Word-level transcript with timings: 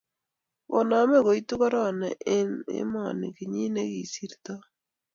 Koname 0.69 1.17
koitu 1.25 1.53
Corona 1.61 2.09
eng 2.35 2.53
emoni 2.79 3.27
kenyii 3.37 3.71
ne 3.73 3.81
kosirtoo. 3.91 4.61